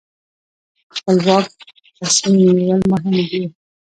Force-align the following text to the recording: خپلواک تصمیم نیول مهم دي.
خپلواک 0.95 1.47
تصمیم 1.99 2.49
نیول 2.57 2.81
مهم 2.91 3.15
دي. 3.29 3.43